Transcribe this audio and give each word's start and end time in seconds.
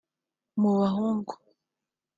mu 0.59 0.71
bahungu 0.79 1.33